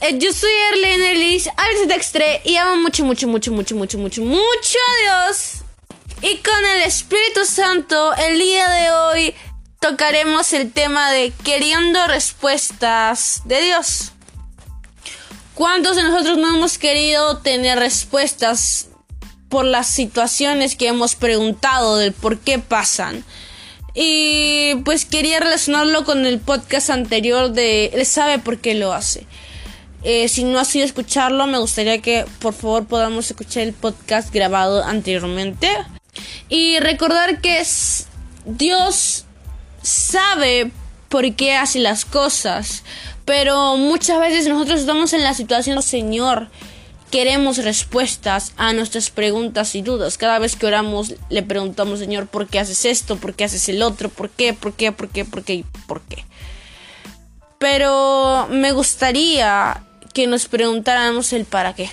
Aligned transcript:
eh, 0.00 0.18
yo 0.18 0.32
soy 0.32 0.50
Erlene 0.72 1.12
Ellis, 1.12 1.48
Alex 1.56 1.86
Dextre 1.86 2.40
y 2.44 2.56
amo 2.56 2.76
mucho, 2.76 3.04
mucho, 3.04 3.28
mucho, 3.28 3.52
mucho, 3.52 3.76
mucho, 3.76 3.98
mucho, 3.98 4.22
mucho 4.22 4.78
a 4.88 5.26
Dios. 5.30 5.52
Y 6.20 6.38
con 6.38 6.66
el 6.74 6.82
Espíritu 6.82 7.44
Santo, 7.44 8.12
el 8.16 8.40
día 8.40 8.68
de 8.68 8.90
hoy 8.90 9.34
tocaremos 9.78 10.52
el 10.52 10.72
tema 10.72 11.12
de 11.12 11.32
queriendo 11.44 12.08
respuestas 12.08 13.42
de 13.44 13.62
Dios. 13.62 14.10
¿Cuántos 15.54 15.94
de 15.94 16.02
nosotros 16.02 16.38
no 16.38 16.56
hemos 16.56 16.76
querido 16.78 17.38
tener 17.38 17.78
respuestas 17.78 18.88
por 19.48 19.64
las 19.64 19.86
situaciones 19.86 20.74
que 20.74 20.88
hemos 20.88 21.14
preguntado 21.14 21.98
del 21.98 22.12
por 22.12 22.40
qué 22.40 22.58
pasan? 22.58 23.24
Y 23.94 24.74
pues 24.84 25.04
quería 25.04 25.38
relacionarlo 25.38 26.04
con 26.04 26.26
el 26.26 26.40
podcast 26.40 26.90
anterior 26.90 27.52
de 27.52 27.86
Él 27.86 28.04
sabe 28.06 28.40
por 28.40 28.58
qué 28.58 28.74
lo 28.74 28.92
hace. 28.92 29.26
Eh, 30.02 30.28
si 30.28 30.44
no 30.44 30.58
has 30.58 30.74
ido 30.74 30.84
a 30.84 30.86
escucharlo, 30.86 31.46
me 31.46 31.58
gustaría 31.58 32.00
que 32.00 32.24
por 32.38 32.54
favor 32.54 32.86
podamos 32.86 33.30
escuchar 33.30 33.64
el 33.64 33.72
podcast 33.72 34.32
grabado 34.32 34.84
anteriormente. 34.84 35.68
Y 36.48 36.78
recordar 36.78 37.40
que 37.40 37.62
Dios 38.44 39.24
sabe 39.82 40.70
por 41.08 41.34
qué 41.34 41.54
hace 41.54 41.78
las 41.78 42.04
cosas. 42.04 42.84
Pero 43.24 43.76
muchas 43.76 44.20
veces 44.20 44.48
nosotros 44.48 44.80
estamos 44.80 45.12
en 45.12 45.22
la 45.22 45.34
situación, 45.34 45.82
Señor, 45.82 46.48
queremos 47.10 47.58
respuestas 47.58 48.52
a 48.56 48.72
nuestras 48.72 49.10
preguntas 49.10 49.74
y 49.74 49.82
dudas. 49.82 50.16
Cada 50.16 50.38
vez 50.38 50.56
que 50.56 50.66
oramos 50.66 51.14
le 51.28 51.42
preguntamos, 51.42 51.98
Señor, 51.98 52.26
¿por 52.26 52.46
qué 52.46 52.58
haces 52.58 52.84
esto? 52.84 53.16
¿Por 53.16 53.34
qué 53.34 53.44
haces 53.44 53.68
el 53.68 53.82
otro? 53.82 54.08
¿Por 54.08 54.30
qué? 54.30 54.54
¿Por 54.54 54.72
qué? 54.74 54.92
¿Por 54.92 55.08
qué? 55.08 55.24
¿Por 55.24 55.44
qué? 55.44 55.64
¿Por 55.86 56.00
qué? 56.02 56.24
Pero 57.58 58.46
me 58.50 58.72
gustaría 58.72 59.82
que 60.18 60.26
nos 60.26 60.48
preguntáramos 60.48 61.32
el 61.32 61.44
para 61.44 61.76
qué. 61.76 61.92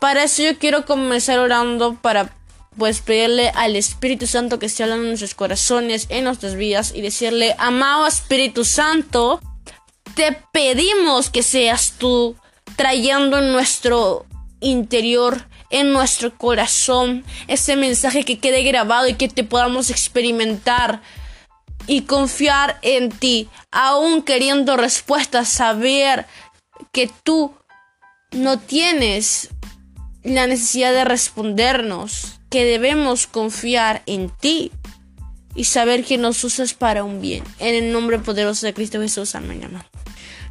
Para 0.00 0.24
eso 0.24 0.42
yo 0.42 0.58
quiero 0.58 0.84
comenzar 0.86 1.38
orando 1.38 1.94
para 1.94 2.34
pues 2.76 3.00
pedirle 3.00 3.50
al 3.54 3.76
Espíritu 3.76 4.26
Santo 4.26 4.58
que 4.58 4.66
esté 4.66 4.82
hablando 4.82 5.04
en 5.04 5.10
nuestros 5.10 5.36
corazones, 5.36 6.06
en 6.08 6.24
nuestras 6.24 6.56
vidas 6.56 6.92
y 6.92 7.00
decirle, 7.00 7.54
amado 7.60 8.08
Espíritu 8.08 8.64
Santo, 8.64 9.40
te 10.16 10.36
pedimos 10.52 11.30
que 11.30 11.44
seas 11.44 11.92
tú 11.96 12.34
trayendo 12.74 13.38
en 13.38 13.52
nuestro 13.52 14.26
interior, 14.58 15.46
en 15.70 15.92
nuestro 15.92 16.36
corazón, 16.36 17.22
ese 17.46 17.76
mensaje 17.76 18.24
que 18.24 18.40
quede 18.40 18.64
grabado 18.64 19.06
y 19.06 19.14
que 19.14 19.28
te 19.28 19.44
podamos 19.44 19.90
experimentar 19.90 21.02
y 21.86 22.02
confiar 22.02 22.78
en 22.82 23.10
ti, 23.10 23.48
aún 23.70 24.22
queriendo 24.22 24.76
respuestas, 24.76 25.48
saber 25.48 26.26
que 26.92 27.10
tú 27.22 27.54
no 28.32 28.58
tienes 28.58 29.50
la 30.22 30.46
necesidad 30.46 30.92
de 30.92 31.04
respondernos, 31.04 32.40
que 32.50 32.64
debemos 32.64 33.26
confiar 33.26 34.02
en 34.06 34.30
ti 34.30 34.72
y 35.54 35.64
saber 35.64 36.04
que 36.04 36.18
nos 36.18 36.42
usas 36.44 36.74
para 36.74 37.04
un 37.04 37.20
bien. 37.20 37.44
En 37.58 37.74
el 37.74 37.92
nombre 37.92 38.18
poderoso 38.18 38.66
de 38.66 38.74
Cristo 38.74 39.00
Jesús, 39.00 39.34
amén. 39.34 39.68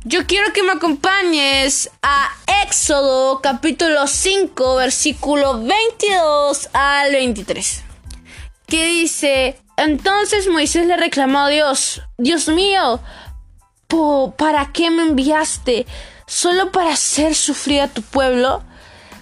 Yo 0.06 0.26
quiero 0.28 0.52
que 0.54 0.64
me 0.64 0.73
acompañes 0.73 1.89
a 2.02 2.30
Éxodo 2.66 3.39
capítulo 3.42 4.06
5 4.06 4.76
versículo 4.76 5.64
22 5.64 6.70
al 6.73 7.11
23. 7.14 7.84
Que 8.67 8.86
dice, 8.86 9.58
entonces 9.78 10.48
Moisés 10.48 10.88
le 10.88 10.98
reclamó 10.98 11.39
a 11.39 11.50
Dios, 11.50 12.02
Dios 12.17 12.48
mío, 12.50 13.00
¿para 14.38 14.72
qué 14.72 14.89
me 14.89 15.04
enviaste? 15.04 15.86
¿Solo 16.26 16.72
para 16.72 16.94
hacer 16.94 17.36
sufrir 17.36 17.82
a 17.82 17.88
tu 17.88 18.02
pueblo? 18.02 18.64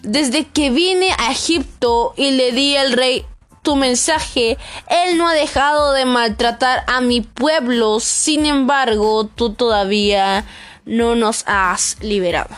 Desde 0.04 0.48
que 0.48 0.70
vine 0.70 1.14
a 1.18 1.32
Egipto 1.32 2.14
y 2.18 2.32
le 2.32 2.52
di 2.52 2.76
al 2.76 2.94
rey 2.94 3.26
tu 3.62 3.76
mensaje, 3.76 4.58
él 4.88 5.18
no 5.18 5.28
ha 5.28 5.34
dejado 5.34 5.94
de 5.94 6.06
maltratar 6.06 6.84
a 6.88 7.02
mi 7.02 7.22
pueblo, 7.22 8.00
sin 8.00 8.46
embargo, 8.46 9.28
tú 9.28 9.54
todavía 9.54 10.46
no 10.86 11.16
nos 11.16 11.44
has 11.46 11.98
liberado. 12.02 12.50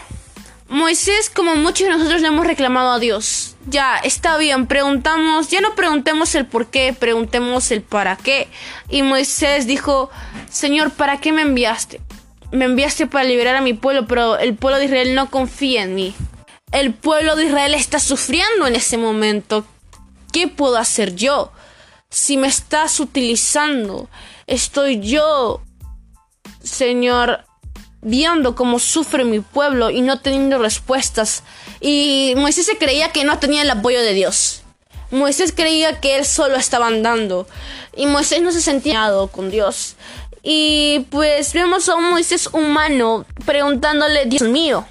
Moisés, 0.69 1.29
como 1.29 1.55
muchos 1.55 1.87
de 1.87 1.93
nosotros 1.93 2.21
le 2.21 2.29
hemos 2.29 2.47
reclamado 2.47 2.91
a 2.91 2.99
Dios, 2.99 3.55
ya 3.67 3.97
está 3.97 4.37
bien, 4.37 4.65
preguntamos, 4.65 5.49
ya 5.49 5.61
no 5.61 5.75
preguntemos 5.75 6.33
el 6.35 6.47
por 6.47 6.67
qué, 6.67 6.93
preguntemos 6.93 7.69
el 7.71 7.81
para 7.81 8.15
qué. 8.15 8.47
Y 8.89 9.03
Moisés 9.03 9.67
dijo, 9.67 10.09
Señor, 10.49 10.91
¿para 10.91 11.19
qué 11.19 11.31
me 11.31 11.43
enviaste? 11.43 12.01
Me 12.53 12.65
enviaste 12.65 13.07
para 13.07 13.23
liberar 13.23 13.55
a 13.55 13.61
mi 13.61 13.73
pueblo, 13.73 14.05
pero 14.07 14.37
el 14.37 14.55
pueblo 14.55 14.77
de 14.77 14.85
Israel 14.85 15.15
no 15.15 15.31
confía 15.31 15.81
en 15.81 15.95
mí. 15.95 16.13
El 16.71 16.93
pueblo 16.93 17.35
de 17.35 17.45
Israel 17.45 17.73
está 17.73 17.99
sufriendo 17.99 18.67
en 18.67 18.75
ese 18.75 18.99
momento. 18.99 19.65
¿Qué 20.31 20.47
puedo 20.47 20.77
hacer 20.77 21.15
yo? 21.15 21.51
Si 22.11 22.37
me 22.37 22.47
estás 22.47 22.99
utilizando, 22.99 24.07
estoy 24.45 24.99
yo, 24.99 25.63
Señor, 26.63 27.43
viendo 28.03 28.53
cómo 28.53 28.77
sufre 28.77 29.25
mi 29.25 29.39
pueblo 29.39 29.89
y 29.89 30.01
no 30.01 30.19
teniendo 30.19 30.59
respuestas. 30.59 31.43
Y 31.81 32.35
Moisés 32.37 32.67
se 32.67 32.77
creía 32.77 33.11
que 33.11 33.23
no 33.23 33.39
tenía 33.39 33.63
el 33.63 33.71
apoyo 33.71 33.99
de 33.99 34.13
Dios. 34.13 34.61
Moisés 35.09 35.53
creía 35.55 35.99
que 35.99 36.17
él 36.17 36.25
solo 36.25 36.55
estaba 36.55 36.85
andando. 36.85 37.47
Y 37.95 38.05
Moisés 38.05 38.43
no 38.43 38.51
se 38.51 38.61
sentía 38.61 39.09
con 39.31 39.49
Dios. 39.49 39.95
Y 40.43 41.07
pues 41.09 41.53
vemos 41.53 41.87
a 41.89 41.95
un 41.95 42.11
Moisés 42.11 42.47
humano 42.51 43.25
preguntándole, 43.45 44.25
Dios 44.25 44.43
mío, 44.43 44.85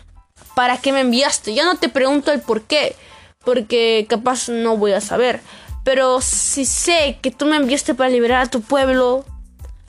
¿para 0.57 0.79
qué 0.79 0.93
me 0.93 1.01
enviaste? 1.01 1.55
Ya 1.55 1.65
no 1.65 1.77
te 1.77 1.89
pregunto 1.89 2.33
el 2.33 2.41
por 2.41 2.63
qué, 2.63 2.97
porque 3.45 4.07
capaz 4.09 4.49
no 4.49 4.77
voy 4.77 4.93
a 4.93 5.01
saber. 5.01 5.41
Pero 5.85 6.21
si 6.21 6.65
sé 6.65 7.19
que 7.21 7.31
tú 7.31 7.45
me 7.45 7.57
enviaste 7.57 7.95
para 7.95 8.11
liberar 8.11 8.43
a 8.43 8.51
tu 8.51 8.62
pueblo, 8.62 9.25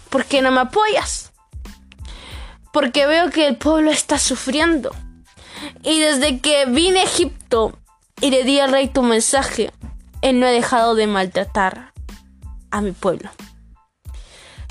¿por 0.10 0.26
qué 0.26 0.42
no 0.42 0.52
me 0.52 0.62
apoyas? 0.62 1.34
porque 2.74 3.06
veo 3.06 3.30
que 3.30 3.48
el 3.48 3.56
pueblo 3.56 3.92
está 3.92 4.18
sufriendo. 4.18 4.92
Y 5.84 6.00
desde 6.00 6.40
que 6.40 6.66
vine 6.66 7.02
a 7.02 7.04
Egipto 7.04 7.78
y 8.20 8.32
le 8.32 8.44
di 8.44 8.60
al 8.60 8.72
rey 8.72 8.88
tu 8.90 9.04
mensaje, 9.04 9.72
él 10.22 10.40
no 10.40 10.48
ha 10.48 10.50
dejado 10.50 10.96
de 10.96 11.08
maltratar 11.08 11.94
a 12.72 12.82
mi 12.82 12.92
pueblo. 12.92 13.30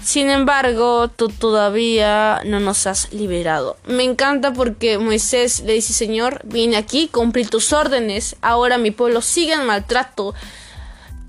Sin 0.02 0.30
embargo, 0.30 1.08
tú 1.08 1.28
todavía 1.28 2.42
no 2.44 2.58
nos 2.58 2.86
has 2.86 3.12
liberado. 3.12 3.76
Me 3.86 4.02
encanta 4.02 4.52
porque 4.52 4.98
Moisés 4.98 5.60
le 5.60 5.74
dice, 5.74 5.92
Señor, 5.92 6.40
vine 6.44 6.76
aquí, 6.76 7.08
cumplí 7.08 7.44
tus 7.44 7.72
órdenes, 7.72 8.36
ahora 8.42 8.78
mi 8.78 8.90
pueblo 8.90 9.22
sigue 9.22 9.52
en 9.52 9.64
maltrato 9.64 10.34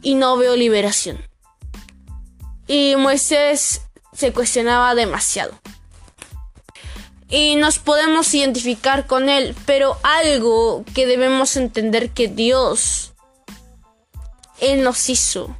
y 0.01 0.15
no 0.15 0.37
veo 0.37 0.55
liberación. 0.55 1.19
Y 2.67 2.95
Moisés 2.97 3.81
se 4.11 4.33
cuestionaba 4.33 4.95
demasiado 4.95 5.53
y 7.33 7.55
nos 7.55 7.79
podemos 7.79 8.31
identificar 8.35 9.07
con 9.07 9.27
Él, 9.27 9.55
pero 9.65 9.97
algo 10.03 10.85
que 10.93 11.07
debemos 11.07 11.57
entender 11.57 12.11
que 12.11 12.27
Dios, 12.27 13.13
Él 14.59 14.83
nos 14.83 15.09
hizo 15.09 15.55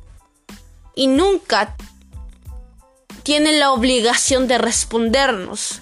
y 0.93 1.07
nunca 1.07 1.75
tiene 3.23 3.53
la 3.53 3.71
obligación 3.71 4.47
de 4.47 4.57
respondernos. 4.57 5.81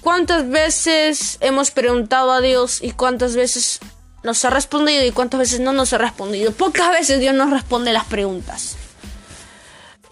¿Cuántas 0.00 0.48
veces 0.48 1.38
hemos 1.40 1.70
preguntado 1.70 2.32
a 2.32 2.40
Dios 2.40 2.82
y 2.82 2.92
cuántas 2.92 3.34
veces 3.36 3.80
nos 4.22 4.44
ha 4.44 4.50
respondido 4.50 5.04
y 5.04 5.12
cuántas 5.12 5.40
veces 5.40 5.60
no 5.60 5.72
nos 5.72 5.92
ha 5.92 5.98
respondido? 5.98 6.52
Pocas 6.52 6.90
veces 6.90 7.20
Dios 7.20 7.34
nos 7.34 7.50
responde 7.50 7.92
las 7.92 8.04
preguntas. 8.06 8.76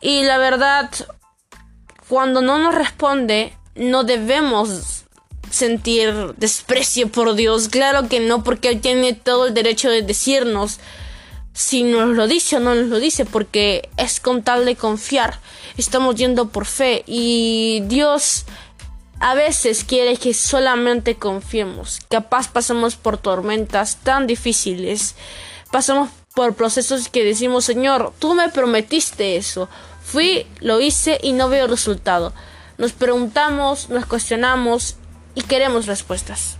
Y 0.00 0.22
la 0.22 0.38
verdad, 0.38 0.90
cuando 2.08 2.40
no 2.40 2.58
nos 2.58 2.74
responde, 2.74 3.56
no 3.74 4.04
debemos 4.04 5.04
sentir 5.50 6.34
desprecio 6.36 7.10
por 7.10 7.34
Dios. 7.34 7.68
Claro 7.68 8.08
que 8.08 8.20
no, 8.20 8.44
porque 8.44 8.68
Él 8.68 8.80
tiene 8.80 9.12
todo 9.12 9.48
el 9.48 9.54
derecho 9.54 9.90
de 9.90 10.02
decirnos 10.02 10.78
si 11.52 11.82
nos 11.82 12.16
lo 12.16 12.26
dice 12.26 12.56
o 12.56 12.60
no 12.60 12.74
nos 12.74 12.88
lo 12.88 12.98
dice, 12.98 13.24
porque 13.24 13.88
es 13.96 14.20
con 14.20 14.42
tal 14.42 14.64
de 14.64 14.76
confiar. 14.76 15.40
Estamos 15.76 16.16
yendo 16.16 16.48
por 16.48 16.66
fe 16.66 17.04
y 17.06 17.82
Dios 17.86 18.44
a 19.18 19.34
veces 19.34 19.84
quiere 19.84 20.16
que 20.16 20.32
solamente 20.32 21.16
confiemos. 21.16 22.00
Capaz 22.08 22.48
pasamos 22.48 22.96
por 22.96 23.18
tormentas 23.18 23.96
tan 24.02 24.26
difíciles, 24.26 25.14
pasamos 25.70 26.10
por 26.34 26.54
procesos 26.54 27.08
que 27.08 27.24
decimos, 27.24 27.64
Señor, 27.64 28.12
tú 28.18 28.34
me 28.34 28.48
prometiste 28.48 29.36
eso. 29.36 29.68
Fui, 30.02 30.46
lo 30.60 30.80
hice 30.80 31.18
y 31.22 31.32
no 31.32 31.48
veo 31.48 31.66
resultado 31.66 32.32
nos 32.80 32.92
preguntamos, 32.92 33.90
nos 33.90 34.06
cuestionamos 34.06 34.96
y 35.34 35.42
queremos 35.42 35.86
respuestas. 35.86 36.56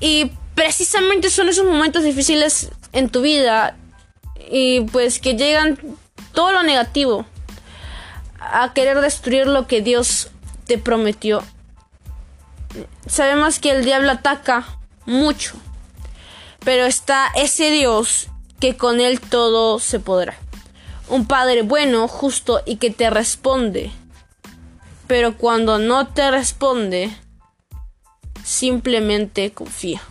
Y 0.00 0.30
precisamente 0.54 1.30
son 1.30 1.48
esos 1.48 1.64
momentos 1.64 2.04
difíciles 2.04 2.68
en 2.92 3.08
tu 3.08 3.22
vida 3.22 3.74
y 4.52 4.82
pues 4.82 5.18
que 5.18 5.34
llegan 5.34 5.78
todo 6.32 6.52
lo 6.52 6.62
negativo 6.62 7.24
a 8.38 8.74
querer 8.74 9.00
destruir 9.00 9.46
lo 9.46 9.66
que 9.66 9.80
Dios 9.80 10.30
te 10.66 10.76
prometió. 10.76 11.42
sabemos 13.06 13.58
que 13.58 13.70
el 13.70 13.82
diablo 13.82 14.10
ataca 14.10 14.66
mucho, 15.06 15.54
pero 16.64 16.84
está 16.84 17.28
ese 17.34 17.70
Dios 17.70 18.28
que 18.60 18.76
con 18.76 19.00
él 19.00 19.20
todo 19.20 19.78
se 19.78 19.98
podrá. 20.00 20.36
Un 21.08 21.26
Padre 21.26 21.62
bueno, 21.62 22.06
justo 22.06 22.62
y 22.66 22.76
que 22.76 22.90
te 22.90 23.08
responde. 23.08 23.90
Pero 25.06 25.36
cuando 25.36 25.78
no 25.78 26.08
te 26.08 26.30
responde, 26.30 27.10
simplemente 28.44 29.52
confía. 29.52 30.02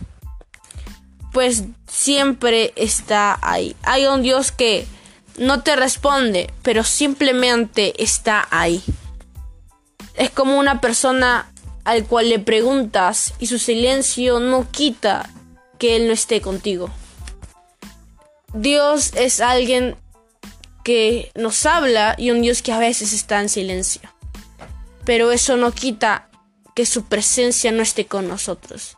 Pues 1.32 1.64
siempre 1.86 2.72
está 2.76 3.38
ahí. 3.42 3.74
Hay 3.82 4.06
un 4.06 4.22
Dios 4.22 4.52
que 4.52 4.86
no 5.36 5.62
te 5.62 5.76
responde, 5.76 6.50
pero 6.62 6.84
simplemente 6.84 8.02
está 8.02 8.46
ahí. 8.50 8.82
Es 10.14 10.30
como 10.30 10.58
una 10.58 10.80
persona 10.80 11.50
al 11.84 12.04
cual 12.06 12.28
le 12.28 12.38
preguntas 12.38 13.34
y 13.38 13.46
su 13.46 13.58
silencio 13.58 14.40
no 14.40 14.70
quita 14.70 15.28
que 15.78 15.96
Él 15.96 16.06
no 16.06 16.12
esté 16.12 16.40
contigo. 16.40 16.90
Dios 18.54 19.12
es 19.14 19.40
alguien 19.40 19.96
que 20.84 21.30
nos 21.34 21.64
habla 21.64 22.14
y 22.18 22.30
un 22.30 22.42
Dios 22.42 22.62
que 22.62 22.72
a 22.72 22.78
veces 22.78 23.12
está 23.12 23.40
en 23.40 23.48
silencio. 23.48 24.02
Pero 25.04 25.32
eso 25.32 25.56
no 25.56 25.72
quita 25.72 26.28
que 26.74 26.86
su 26.86 27.04
presencia 27.04 27.72
no 27.72 27.82
esté 27.82 28.06
con 28.06 28.28
nosotros, 28.28 28.96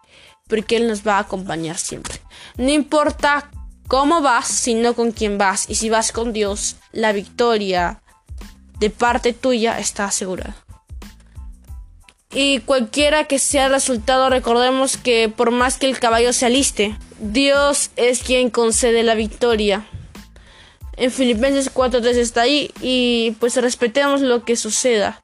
porque 0.48 0.76
Él 0.76 0.88
nos 0.88 1.06
va 1.06 1.16
a 1.16 1.20
acompañar 1.20 1.78
siempre. 1.78 2.14
No 2.56 2.70
importa 2.70 3.50
cómo 3.88 4.20
vas, 4.20 4.46
sino 4.46 4.94
con 4.94 5.12
quién 5.12 5.38
vas. 5.38 5.68
Y 5.68 5.76
si 5.76 5.90
vas 5.90 6.12
con 6.12 6.32
Dios, 6.32 6.76
la 6.92 7.12
victoria 7.12 8.02
de 8.78 8.90
parte 8.90 9.32
tuya 9.32 9.78
está 9.78 10.06
asegurada. 10.06 10.56
Y 12.32 12.58
cualquiera 12.60 13.24
que 13.24 13.38
sea 13.38 13.66
el 13.66 13.72
resultado, 13.72 14.28
recordemos 14.28 14.96
que 14.96 15.28
por 15.28 15.52
más 15.52 15.78
que 15.78 15.86
el 15.86 16.00
caballo 16.00 16.32
se 16.32 16.46
aliste, 16.46 16.96
Dios 17.20 17.90
es 17.94 18.24
quien 18.24 18.50
concede 18.50 19.04
la 19.04 19.14
victoria. 19.14 19.86
En 20.96 21.12
Filipenses 21.12 21.72
4.3 21.72 22.16
está 22.16 22.42
ahí 22.42 22.72
y 22.80 23.36
pues 23.38 23.56
respetemos 23.56 24.20
lo 24.20 24.44
que 24.44 24.56
suceda. 24.56 25.23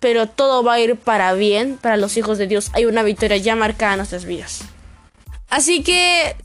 Pero 0.00 0.26
todo 0.26 0.62
va 0.62 0.74
a 0.74 0.80
ir 0.80 0.96
para 0.96 1.32
bien, 1.34 1.78
para 1.80 1.96
los 1.96 2.16
hijos 2.16 2.38
de 2.38 2.46
Dios. 2.46 2.70
Hay 2.74 2.84
una 2.84 3.02
victoria 3.02 3.36
ya 3.36 3.56
marcada 3.56 3.94
en 3.94 3.98
nuestras 3.98 4.24
vidas. 4.24 4.62
Así 5.48 5.82
que 5.82 6.36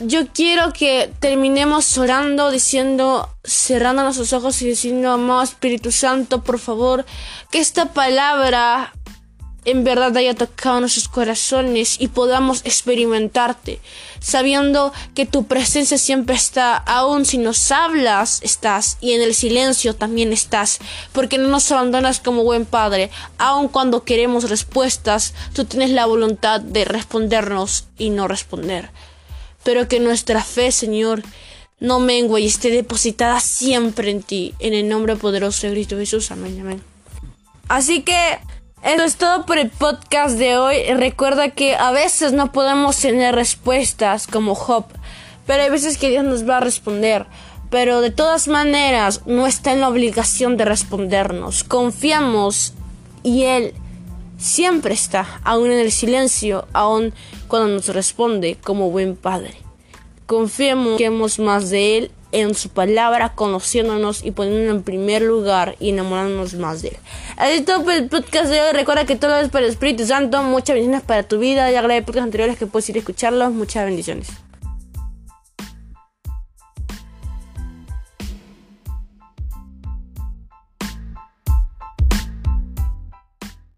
yo 0.00 0.28
quiero 0.28 0.72
que 0.72 1.12
terminemos 1.18 1.98
orando, 1.98 2.50
diciendo, 2.50 3.28
cerrando 3.42 4.02
nuestros 4.02 4.32
ojos 4.32 4.60
y 4.62 4.66
diciendo, 4.66 5.10
amado 5.10 5.42
Espíritu 5.42 5.90
Santo, 5.90 6.42
por 6.44 6.58
favor, 6.58 7.04
que 7.50 7.58
esta 7.58 7.92
palabra 7.92 8.92
en 9.70 9.84
verdad 9.84 10.16
haya 10.16 10.34
tocado 10.34 10.80
nuestros 10.80 11.08
corazones 11.08 11.96
y 12.00 12.08
podamos 12.08 12.62
experimentarte, 12.64 13.80
sabiendo 14.20 14.92
que 15.14 15.26
tu 15.26 15.46
presencia 15.46 15.98
siempre 15.98 16.34
está, 16.34 16.76
aun 16.76 17.24
si 17.24 17.38
nos 17.38 17.70
hablas, 17.70 18.40
estás, 18.42 18.96
y 19.00 19.12
en 19.12 19.22
el 19.22 19.34
silencio 19.34 19.94
también 19.94 20.32
estás, 20.32 20.78
porque 21.12 21.38
no 21.38 21.48
nos 21.48 21.70
abandonas 21.70 22.20
como 22.20 22.44
buen 22.44 22.64
Padre, 22.64 23.10
aun 23.36 23.68
cuando 23.68 24.04
queremos 24.04 24.48
respuestas, 24.48 25.34
tú 25.52 25.64
tienes 25.64 25.90
la 25.90 26.06
voluntad 26.06 26.60
de 26.60 26.84
respondernos 26.84 27.84
y 27.98 28.10
no 28.10 28.28
responder. 28.28 28.90
Pero 29.64 29.88
que 29.88 30.00
nuestra 30.00 30.42
fe, 30.42 30.72
Señor, 30.72 31.22
no 31.80 32.00
mengue 32.00 32.40
y 32.40 32.46
esté 32.46 32.70
depositada 32.70 33.40
siempre 33.40 34.10
en 34.10 34.22
ti, 34.22 34.54
en 34.58 34.74
el 34.74 34.88
nombre 34.88 35.16
poderoso 35.16 35.66
de 35.66 35.74
Cristo 35.74 35.96
Jesús. 35.96 36.30
Amén, 36.30 36.58
amén. 36.60 36.82
Así 37.68 38.02
que 38.02 38.38
eso 38.82 39.02
es 39.04 39.16
todo 39.16 39.44
por 39.44 39.58
el 39.58 39.70
podcast 39.70 40.38
de 40.38 40.56
hoy. 40.56 40.82
Recuerda 40.94 41.50
que 41.50 41.74
a 41.74 41.90
veces 41.90 42.32
no 42.32 42.52
podemos 42.52 42.96
tener 42.96 43.34
respuestas 43.34 44.26
como 44.26 44.54
Job, 44.54 44.84
pero 45.46 45.62
hay 45.62 45.70
veces 45.70 45.98
que 45.98 46.10
Dios 46.10 46.24
nos 46.24 46.48
va 46.48 46.58
a 46.58 46.60
responder. 46.60 47.26
Pero 47.70 48.00
de 48.00 48.10
todas 48.10 48.48
maneras, 48.48 49.22
no 49.26 49.46
está 49.46 49.72
en 49.72 49.80
la 49.80 49.88
obligación 49.88 50.56
de 50.56 50.64
respondernos. 50.64 51.64
Confiamos 51.64 52.72
y 53.22 53.44
Él 53.44 53.74
siempre 54.38 54.94
está, 54.94 55.40
aún 55.44 55.70
en 55.70 55.78
el 55.80 55.92
silencio, 55.92 56.66
aún 56.72 57.12
cuando 57.48 57.68
nos 57.68 57.88
responde 57.88 58.56
como 58.62 58.90
buen 58.90 59.16
Padre. 59.16 59.54
Confiemos 60.26 61.38
más 61.38 61.68
de 61.70 61.98
Él 61.98 62.10
en 62.32 62.54
su 62.54 62.68
palabra, 62.68 63.34
conociéndonos 63.34 64.24
y 64.24 64.30
poniéndonos 64.30 64.76
en 64.76 64.82
primer 64.82 65.22
lugar 65.22 65.76
y 65.80 65.90
enamorándonos 65.90 66.54
más 66.54 66.82
de 66.82 66.88
él. 66.88 66.96
Así 67.36 67.62
todo 67.62 67.90
el 67.90 68.08
podcast 68.08 68.50
de 68.50 68.60
hoy. 68.60 68.72
Recuerda 68.72 69.06
que 69.06 69.16
todo 69.16 69.36
es 69.38 69.48
para 69.48 69.64
el 69.64 69.70
Espíritu 69.70 70.06
Santo. 70.06 70.42
Muchas 70.42 70.74
bendiciones 70.74 71.02
para 71.02 71.22
tu 71.22 71.38
vida. 71.38 71.70
Ya 71.70 71.78
agradezco 71.80 72.06
podcasts 72.06 72.24
anteriores 72.24 72.58
que 72.58 72.66
puedes 72.66 72.88
ir 72.90 72.96
a 72.96 72.98
escucharlos. 73.00 73.52
Muchas 73.52 73.84
bendiciones. 73.84 74.47